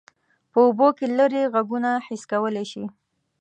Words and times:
په 0.51 0.59
اوبو 0.65 0.87
کې 0.97 1.05
لیرې 1.17 1.43
غږونه 1.53 1.91
حس 2.05 2.21
کولی 2.31 2.65
شي. 2.71 2.83